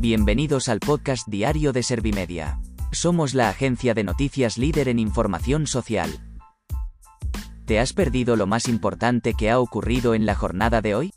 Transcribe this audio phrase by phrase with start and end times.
[0.00, 2.58] Bienvenidos al podcast diario de Servimedia.
[2.90, 6.08] Somos la agencia de noticias líder en información social.
[7.66, 11.12] ¿Te has perdido lo más importante que ha ocurrido en la jornada de hoy?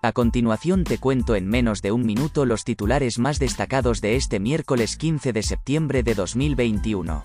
[0.00, 4.38] A continuación te cuento en menos de un minuto los titulares más destacados de este
[4.38, 7.24] miércoles 15 de septiembre de 2021.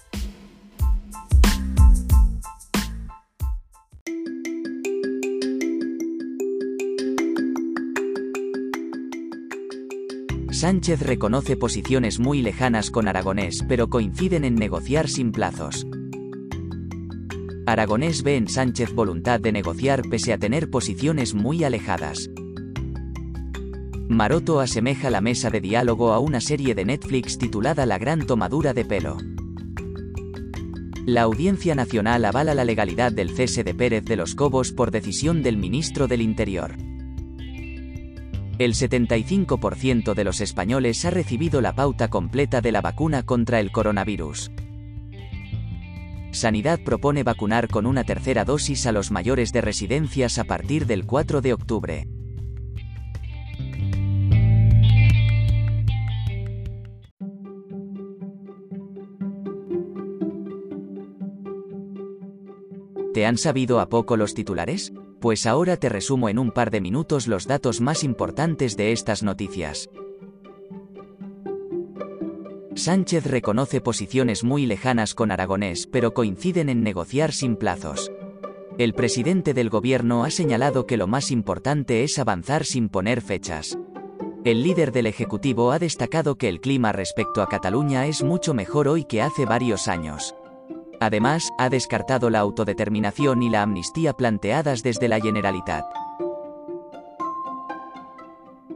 [10.56, 15.86] Sánchez reconoce posiciones muy lejanas con Aragonés, pero coinciden en negociar sin plazos.
[17.66, 22.30] Aragonés ve en Sánchez voluntad de negociar pese a tener posiciones muy alejadas.
[24.08, 28.74] Maroto asemeja la mesa de diálogo a una serie de Netflix titulada La gran tomadura
[28.74, 29.18] de pelo.
[31.06, 35.44] La Audiencia Nacional avala la legalidad del cese de Pérez de los Cobos por decisión
[35.44, 36.85] del ministro del Interior.
[38.58, 43.70] El 75% de los españoles ha recibido la pauta completa de la vacuna contra el
[43.70, 44.50] coronavirus.
[46.32, 51.06] Sanidad propone vacunar con una tercera dosis a los mayores de residencias a partir del
[51.06, 52.08] 4 de octubre.
[63.14, 64.94] ¿Te han sabido a poco los titulares?
[65.26, 69.24] Pues ahora te resumo en un par de minutos los datos más importantes de estas
[69.24, 69.90] noticias.
[72.76, 78.12] Sánchez reconoce posiciones muy lejanas con Aragonés, pero coinciden en negociar sin plazos.
[78.78, 83.80] El presidente del gobierno ha señalado que lo más importante es avanzar sin poner fechas.
[84.44, 88.88] El líder del Ejecutivo ha destacado que el clima respecto a Cataluña es mucho mejor
[88.88, 90.36] hoy que hace varios años.
[91.06, 95.86] Además, ha descartado la autodeterminación y la amnistía planteadas desde la Generalitat.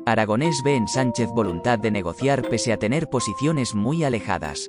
[0.05, 4.67] Aragonés ve en Sánchez voluntad de negociar pese a tener posiciones muy alejadas.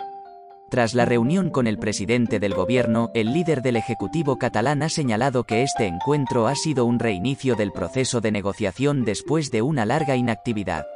[0.70, 5.44] Tras la reunión con el presidente del gobierno, el líder del Ejecutivo catalán ha señalado
[5.44, 10.16] que este encuentro ha sido un reinicio del proceso de negociación después de una larga
[10.16, 10.86] inactividad.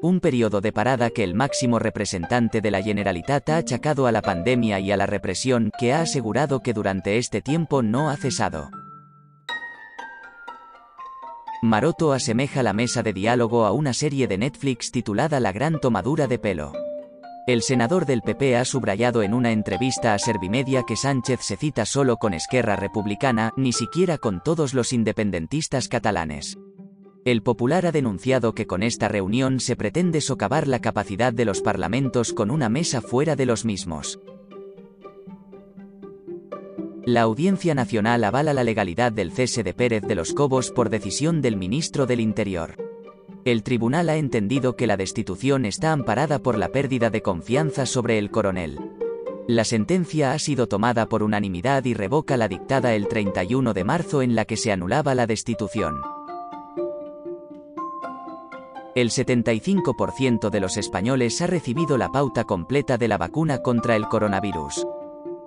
[0.00, 4.22] Un periodo de parada que el máximo representante de la Generalitat ha achacado a la
[4.22, 8.70] pandemia y a la represión, que ha asegurado que durante este tiempo no ha cesado.
[11.62, 16.28] Maroto asemeja la mesa de diálogo a una serie de Netflix titulada La gran tomadura
[16.28, 16.72] de pelo.
[17.48, 21.84] El senador del PP ha subrayado en una entrevista a Servimedia que Sánchez se cita
[21.84, 26.56] solo con Esquerra Republicana, ni siquiera con todos los independentistas catalanes.
[27.28, 31.60] El Popular ha denunciado que con esta reunión se pretende socavar la capacidad de los
[31.60, 34.18] parlamentos con una mesa fuera de los mismos.
[37.04, 41.42] La Audiencia Nacional avala la legalidad del cese de Pérez de los Cobos por decisión
[41.42, 42.76] del ministro del Interior.
[43.44, 48.16] El tribunal ha entendido que la destitución está amparada por la pérdida de confianza sobre
[48.16, 48.78] el coronel.
[49.46, 54.22] La sentencia ha sido tomada por unanimidad y revoca la dictada el 31 de marzo
[54.22, 56.17] en la que se anulaba la destitución.
[58.98, 64.08] El 75% de los españoles ha recibido la pauta completa de la vacuna contra el
[64.08, 64.84] coronavirus.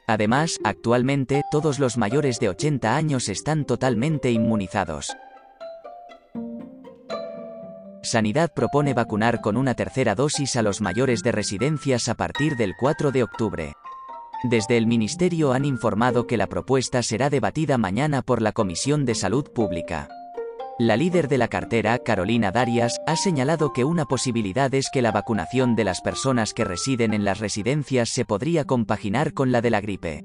[0.07, 5.17] Además, actualmente, todos los mayores de 80 años están totalmente inmunizados.
[8.03, 12.75] Sanidad propone vacunar con una tercera dosis a los mayores de residencias a partir del
[12.79, 13.75] 4 de octubre.
[14.43, 19.15] Desde el Ministerio han informado que la propuesta será debatida mañana por la Comisión de
[19.15, 20.09] Salud Pública.
[20.79, 25.13] La líder de la cartera, Carolina Darias, ha señalado que una posibilidad es que la
[25.13, 29.69] vacunación de las personas que residen en las residencias se podría compaginar con la de
[29.69, 30.25] la gripe.